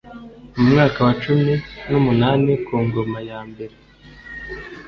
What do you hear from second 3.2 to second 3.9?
ya mbere